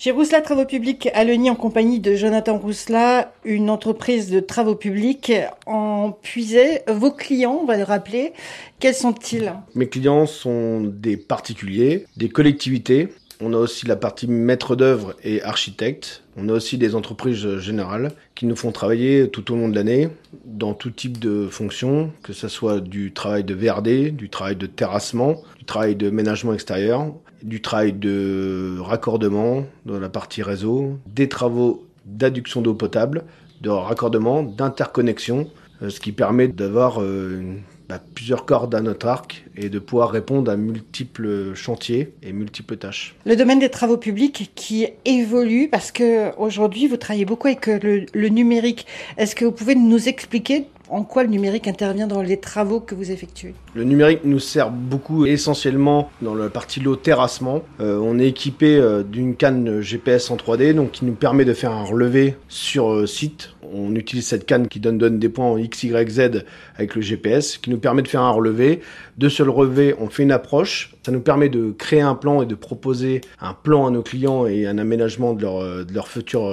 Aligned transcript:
Chez 0.00 0.12
Rousselat 0.12 0.42
Travaux 0.42 0.64
Publics 0.64 1.08
à 1.12 1.24
Leny, 1.24 1.50
en 1.50 1.56
compagnie 1.56 1.98
de 1.98 2.14
Jonathan 2.14 2.56
Rousselat, 2.56 3.32
une 3.44 3.68
entreprise 3.68 4.30
de 4.30 4.38
travaux 4.38 4.76
publics 4.76 5.32
en 5.66 6.12
Puisay. 6.12 6.84
Vos 6.86 7.10
clients, 7.10 7.58
on 7.62 7.66
va 7.66 7.76
le 7.76 7.82
rappeler, 7.82 8.32
quels 8.78 8.94
sont-ils? 8.94 9.52
Mes 9.74 9.88
clients 9.88 10.26
sont 10.26 10.82
des 10.82 11.16
particuliers, 11.16 12.06
des 12.16 12.28
collectivités. 12.28 13.08
On 13.40 13.52
a 13.52 13.56
aussi 13.56 13.86
la 13.86 13.94
partie 13.94 14.26
maître 14.26 14.74
d'œuvre 14.74 15.14
et 15.22 15.42
architecte. 15.42 16.24
On 16.36 16.48
a 16.48 16.52
aussi 16.52 16.76
des 16.76 16.96
entreprises 16.96 17.58
générales 17.58 18.10
qui 18.34 18.46
nous 18.46 18.56
font 18.56 18.72
travailler 18.72 19.28
tout 19.28 19.52
au 19.52 19.56
long 19.56 19.68
de 19.68 19.76
l'année 19.76 20.08
dans 20.44 20.74
tout 20.74 20.90
type 20.90 21.18
de 21.18 21.46
fonctions, 21.46 22.10
que 22.24 22.32
ce 22.32 22.48
soit 22.48 22.80
du 22.80 23.12
travail 23.12 23.44
de 23.44 23.54
VRD, 23.54 24.10
du 24.10 24.28
travail 24.28 24.56
de 24.56 24.66
terrassement, 24.66 25.36
du 25.56 25.64
travail 25.64 25.94
de 25.94 26.10
ménagement 26.10 26.52
extérieur, 26.52 27.14
du 27.42 27.62
travail 27.62 27.92
de 27.92 28.76
raccordement 28.80 29.64
dans 29.86 30.00
la 30.00 30.08
partie 30.08 30.42
réseau, 30.42 30.98
des 31.06 31.28
travaux 31.28 31.86
d'adduction 32.06 32.60
d'eau 32.60 32.74
potable, 32.74 33.22
de 33.60 33.70
raccordement, 33.70 34.42
d'interconnexion, 34.42 35.48
euh, 35.82 35.90
ce 35.90 36.00
qui 36.00 36.12
permet 36.12 36.48
d'avoir 36.48 37.00
euh, 37.00 37.54
bah, 37.88 38.00
plusieurs 38.14 38.44
cordes 38.44 38.74
à 38.74 38.80
notre 38.80 39.06
arc 39.06 39.44
et 39.56 39.68
de 39.68 39.78
pouvoir 39.78 40.10
répondre 40.10 40.50
à 40.50 40.56
multiples 40.56 41.54
chantiers 41.54 42.12
et 42.22 42.32
multiples 42.32 42.76
tâches. 42.76 43.14
Le 43.24 43.34
domaine 43.34 43.58
des 43.58 43.70
travaux 43.70 43.96
publics 43.96 44.50
qui 44.54 44.86
évolue 45.04 45.68
parce 45.68 45.90
que 45.90 46.36
aujourd'hui 46.36 46.86
vous 46.86 46.98
travaillez 46.98 47.24
beaucoup 47.24 47.46
avec 47.46 47.66
le, 47.66 48.06
le 48.12 48.28
numérique. 48.28 48.86
Est-ce 49.16 49.34
que 49.34 49.44
vous 49.44 49.52
pouvez 49.52 49.74
nous 49.74 50.08
expliquer 50.08 50.66
en 50.90 51.02
quoi 51.04 51.22
le 51.22 51.28
numérique 51.28 51.68
intervient 51.68 52.06
dans 52.06 52.22
les 52.22 52.38
travaux 52.38 52.80
que 52.80 52.94
vous 52.94 53.10
effectuez? 53.10 53.54
Le 53.74 53.84
numérique 53.84 54.20
nous 54.24 54.38
sert 54.38 54.70
beaucoup 54.70 55.26
essentiellement 55.26 56.10
dans 56.22 56.34
la 56.34 56.48
partie 56.48 56.80
lot 56.80 56.96
terrassement. 56.96 57.62
Euh, 57.80 57.98
on 58.02 58.18
est 58.18 58.28
équipé 58.28 58.76
euh, 58.76 59.02
d'une 59.02 59.36
canne 59.36 59.80
GPS 59.80 60.30
en 60.30 60.36
3D 60.36 60.74
donc 60.74 60.92
qui 60.92 61.04
nous 61.04 61.14
permet 61.14 61.44
de 61.44 61.52
faire 61.52 61.72
un 61.72 61.84
relevé 61.84 62.36
sur 62.48 62.92
euh, 62.92 63.06
site. 63.06 63.54
On 63.70 63.94
utilise 63.94 64.26
cette 64.26 64.46
canne 64.46 64.66
qui 64.66 64.80
donne, 64.80 65.18
des 65.18 65.28
points 65.28 65.44
en 65.44 65.58
X, 65.58 65.82
Y, 65.82 66.10
Z 66.10 66.44
avec 66.76 66.94
le 66.94 67.02
GPS 67.02 67.58
qui 67.58 67.68
nous 67.68 67.78
permet 67.78 68.00
de 68.02 68.08
faire 68.08 68.22
un 68.22 68.30
relevé. 68.30 68.80
De 69.18 69.28
ce 69.28 69.42
relevé, 69.42 69.94
on 70.00 70.08
fait 70.08 70.22
une 70.22 70.32
approche. 70.32 70.94
Ça 71.04 71.12
nous 71.12 71.20
permet 71.20 71.50
de 71.50 71.72
créer 71.72 72.00
un 72.00 72.14
plan 72.14 72.40
et 72.40 72.46
de 72.46 72.54
proposer 72.54 73.20
un 73.40 73.52
plan 73.52 73.86
à 73.86 73.90
nos 73.90 74.02
clients 74.02 74.46
et 74.46 74.66
un 74.66 74.78
aménagement 74.78 75.34
de 75.34 75.42
leur, 75.42 75.84
de 75.84 75.92
leur 75.92 76.08
futur 76.08 76.50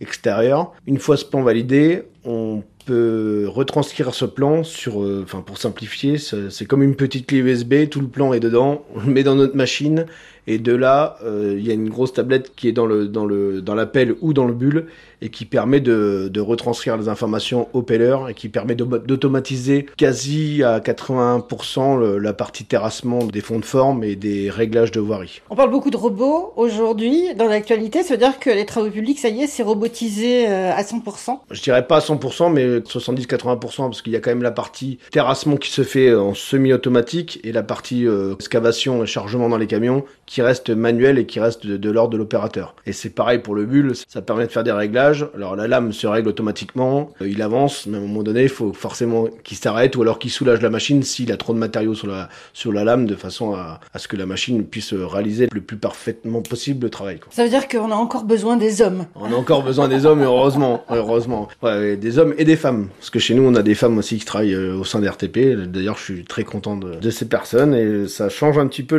extérieur. 0.00 0.72
Une 0.86 0.98
fois 0.98 1.18
ce 1.18 1.26
plan 1.26 1.42
validé, 1.42 2.04
on 2.24 2.62
retranscrire 2.92 4.14
ce 4.14 4.24
plan 4.24 4.62
sur, 4.64 5.02
euh, 5.02 5.22
enfin 5.24 5.40
pour 5.40 5.58
simplifier, 5.58 6.18
c'est 6.18 6.66
comme 6.66 6.82
une 6.82 6.96
petite 6.96 7.26
clé 7.26 7.38
USB, 7.38 7.88
tout 7.90 8.00
le 8.00 8.08
plan 8.08 8.32
est 8.32 8.40
dedans, 8.40 8.84
on 8.94 9.00
le 9.00 9.12
met 9.12 9.22
dans 9.22 9.34
notre 9.34 9.56
machine 9.56 10.06
et 10.46 10.58
de 10.58 10.74
là, 10.74 11.16
euh, 11.24 11.56
il 11.58 11.66
y 11.66 11.70
a 11.70 11.74
une 11.74 11.88
grosse 11.88 12.12
tablette 12.12 12.54
qui 12.54 12.68
est 12.68 12.72
dans 12.72 12.86
le 12.86 13.08
dans 13.08 13.26
le 13.26 13.60
dans 13.62 13.74
l'appel 13.74 14.14
ou 14.20 14.32
dans 14.32 14.46
le 14.46 14.54
bulle 14.54 14.86
et 15.22 15.30
qui 15.30 15.44
permet 15.44 15.80
de, 15.80 16.28
de 16.32 16.40
retranscrire 16.40 16.96
les 16.96 17.08
informations 17.08 17.68
au 17.72 17.82
peller 17.82 18.16
et 18.28 18.34
qui 18.34 18.48
permet 18.48 18.74
d'automatiser 18.74 19.86
quasi 19.96 20.62
à 20.62 20.78
81% 20.80 22.16
la 22.18 22.32
partie 22.32 22.64
terrassement 22.64 23.24
des 23.24 23.40
fonds 23.40 23.58
de 23.58 23.64
forme 23.64 24.04
et 24.04 24.14
des 24.14 24.50
réglages 24.50 24.90
de 24.90 25.00
voirie. 25.00 25.40
On 25.48 25.56
parle 25.56 25.70
beaucoup 25.70 25.90
de 25.90 25.96
robots 25.96 26.52
aujourd'hui 26.56 27.34
dans 27.34 27.46
l'actualité, 27.46 28.02
ça 28.02 28.14
veut 28.14 28.20
dire 28.20 28.38
que 28.38 28.50
les 28.50 28.66
travaux 28.66 28.90
publics, 28.90 29.18
ça 29.18 29.28
y 29.28 29.42
est, 29.42 29.46
c'est 29.46 29.62
robotisé 29.62 30.48
euh, 30.48 30.72
à 30.72 30.82
100% 30.82 31.38
Je 31.50 31.62
dirais 31.62 31.86
pas 31.86 31.96
à 31.96 32.00
100%, 32.00 32.52
mais 32.52 32.78
70-80% 32.80 33.76
parce 33.76 34.02
qu'il 34.02 34.12
y 34.12 34.16
a 34.16 34.20
quand 34.20 34.30
même 34.30 34.42
la 34.42 34.50
partie 34.50 34.98
terrassement 35.10 35.56
qui 35.56 35.70
se 35.70 35.82
fait 35.82 36.14
en 36.14 36.34
semi-automatique 36.34 37.40
et 37.42 37.52
la 37.52 37.62
partie 37.62 38.06
euh, 38.06 38.34
excavation 38.34 39.02
et 39.02 39.06
chargement 39.06 39.48
dans 39.48 39.58
les 39.58 39.66
camions 39.66 40.04
qui 40.26 40.35
reste 40.42 40.70
manuel 40.70 41.18
et 41.18 41.26
qui 41.26 41.40
reste 41.40 41.66
de, 41.66 41.76
de 41.76 41.90
l'ordre 41.90 42.12
de 42.12 42.18
l'opérateur. 42.18 42.74
Et 42.86 42.92
c'est 42.92 43.10
pareil 43.10 43.38
pour 43.38 43.54
le 43.54 43.64
bulle, 43.64 43.92
ça 44.08 44.22
permet 44.22 44.46
de 44.46 44.52
faire 44.52 44.64
des 44.64 44.72
réglages 44.72 45.26
alors 45.34 45.56
la 45.56 45.68
lame 45.68 45.92
se 45.92 46.06
règle 46.06 46.28
automatiquement, 46.28 47.10
euh, 47.20 47.28
il 47.28 47.42
avance, 47.42 47.86
mais 47.86 47.98
à 47.98 48.00
un 48.00 48.04
moment 48.04 48.22
donné, 48.22 48.42
il 48.42 48.48
faut 48.48 48.72
forcément 48.72 49.28
qu'il 49.44 49.56
s'arrête 49.56 49.96
ou 49.96 50.02
alors 50.02 50.18
qu'il 50.18 50.30
soulage 50.30 50.60
la 50.62 50.70
machine 50.70 51.02
s'il 51.02 51.32
a 51.32 51.36
trop 51.36 51.52
de 51.52 51.58
matériaux 51.58 51.94
sur 51.94 52.06
la, 52.06 52.28
sur 52.52 52.72
la 52.72 52.84
lame 52.84 53.06
de 53.06 53.14
façon 53.14 53.54
à, 53.54 53.80
ce 53.96 54.08
que 54.08 54.16
la 54.16 54.26
machine 54.26 54.64
puisse 54.64 54.92
réaliser 54.92 55.48
le 55.52 55.60
plus 55.60 55.76
parfaitement 55.76 56.42
possible 56.42 56.84
le 56.84 56.90
travail. 56.90 57.20
Ça 57.30 57.44
veut 57.44 57.50
dire 57.50 57.68
qu'on 57.68 57.90
a 57.90 57.94
encore 57.94 58.24
besoin 58.24 58.56
des 58.56 58.82
hommes. 58.82 59.06
On 59.14 59.32
a 59.32 59.36
encore 59.36 59.62
besoin 59.62 59.88
des 59.88 60.06
hommes, 60.06 60.22
heureusement, 60.22 60.84
heureusement. 60.90 61.48
des 61.62 62.18
hommes 62.18 62.34
et 62.38 62.44
des 62.44 62.56
femmes. 62.56 62.88
Parce 62.98 63.10
que 63.10 63.18
chez 63.18 63.34
nous, 63.34 63.42
on 63.42 63.54
a 63.54 63.62
des 63.62 63.74
femmes 63.74 63.98
aussi 63.98 64.18
qui 64.18 64.24
travaillent 64.24 64.54
euh, 64.54 64.76
au 64.76 64.84
sein 64.84 65.00
des 65.00 65.08
RTP. 65.08 65.56
D'ailleurs, 65.66 65.98
je 65.98 66.04
suis 66.04 66.24
très 66.24 66.44
content 66.44 66.76
de, 66.76 67.10
ces 67.10 67.28
personnes 67.28 67.74
et 67.74 68.08
ça 68.08 68.28
change 68.28 68.58
un 68.58 68.66
petit 68.66 68.82
peu 68.82 68.96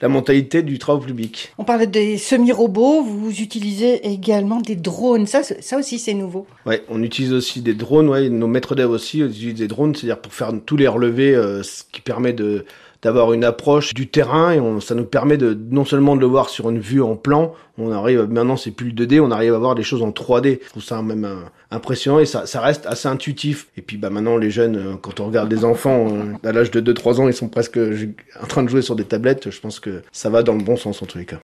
la 0.00 0.08
mentalité 0.08 0.55
du 0.62 0.78
travail 0.78 1.06
public. 1.06 1.52
On 1.58 1.64
parlait 1.64 1.86
des 1.86 2.18
semi-robots, 2.18 3.02
vous 3.02 3.40
utilisez 3.40 4.06
également 4.06 4.60
des 4.60 4.76
drones 4.76 5.26
ça, 5.26 5.42
ça 5.42 5.78
aussi, 5.78 5.98
c'est 5.98 6.14
nouveau. 6.14 6.46
Ouais, 6.64 6.82
on 6.88 7.02
utilise 7.02 7.32
aussi 7.32 7.60
des 7.60 7.74
drones. 7.74 8.08
Ouais, 8.08 8.28
nos 8.28 8.46
maîtres 8.46 8.74
d'œuvre 8.74 8.94
aussi 8.94 9.20
utilisent 9.20 9.54
des 9.54 9.68
drones, 9.68 9.94
c'est-à-dire 9.94 10.18
pour 10.18 10.32
faire 10.32 10.52
tous 10.64 10.76
les 10.76 10.88
relevés, 10.88 11.34
euh, 11.34 11.62
ce 11.62 11.82
qui 11.90 12.00
permet 12.00 12.32
de 12.32 12.64
d'avoir 13.02 13.32
une 13.32 13.44
approche 13.44 13.94
du 13.94 14.08
terrain 14.08 14.52
et 14.52 14.80
ça 14.80 14.94
nous 14.94 15.04
permet 15.04 15.36
de 15.36 15.56
non 15.70 15.84
seulement 15.84 16.16
de 16.16 16.20
le 16.20 16.26
voir 16.26 16.48
sur 16.48 16.70
une 16.70 16.78
vue 16.78 17.02
en 17.02 17.16
plan, 17.16 17.54
on 17.78 17.92
arrive 17.92 18.22
maintenant 18.30 18.56
c'est 18.56 18.70
plus 18.70 18.90
le 18.90 19.06
2D, 19.06 19.20
on 19.20 19.30
arrive 19.30 19.54
à 19.54 19.58
voir 19.58 19.74
des 19.74 19.82
choses 19.82 20.02
en 20.02 20.10
3D. 20.10 20.60
Je 20.62 20.68
trouve 20.70 20.82
ça 20.82 21.02
même 21.02 21.24
euh, 21.24 21.36
impressionnant 21.70 22.20
et 22.20 22.26
ça, 22.26 22.46
ça 22.46 22.60
reste 22.60 22.86
assez 22.86 23.08
intuitif. 23.08 23.68
Et 23.76 23.82
puis 23.82 23.96
bah 23.96 24.10
maintenant 24.10 24.36
les 24.36 24.50
jeunes, 24.50 24.76
euh, 24.76 24.94
quand 25.00 25.20
on 25.20 25.26
regarde 25.26 25.52
les 25.52 25.64
enfants 25.64 26.08
à 26.42 26.52
l'âge 26.52 26.70
de 26.70 26.80
2-3 26.80 27.20
ans, 27.20 27.28
ils 27.28 27.34
sont 27.34 27.48
presque 27.48 27.78
en 27.78 28.46
train 28.46 28.62
de 28.62 28.68
jouer 28.68 28.82
sur 28.82 28.96
des 28.96 29.04
tablettes. 29.04 29.50
Je 29.50 29.60
pense 29.60 29.80
que 29.80 30.02
ça 30.12 30.30
va 30.30 30.42
dans 30.42 30.54
le 30.54 30.62
bon 30.62 30.76
sens 30.76 31.02
en 31.02 31.06
tous 31.06 31.18
les 31.18 31.26
cas. 31.26 31.34